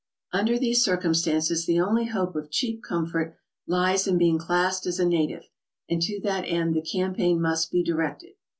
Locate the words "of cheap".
2.35-2.81